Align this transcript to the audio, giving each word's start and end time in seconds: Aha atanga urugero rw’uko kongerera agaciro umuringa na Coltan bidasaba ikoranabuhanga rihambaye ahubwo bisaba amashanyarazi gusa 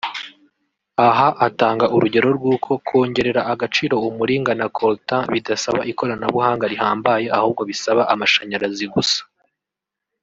Aha 1.07 1.27
atanga 1.47 1.85
urugero 1.95 2.27
rw’uko 2.37 2.71
kongerera 2.87 3.41
agaciro 3.53 3.95
umuringa 4.09 4.51
na 4.59 4.67
Coltan 4.77 5.21
bidasaba 5.33 5.81
ikoranabuhanga 5.91 6.65
rihambaye 6.73 7.25
ahubwo 7.37 7.61
bisaba 7.69 8.01
amashanyarazi 8.13 8.85
gusa 8.95 9.21